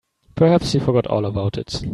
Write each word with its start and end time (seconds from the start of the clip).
Perhaps 0.33 0.71
she 0.71 0.79
forgot 0.79 1.05
all 1.05 1.27
about 1.27 1.59
it. 1.59 1.83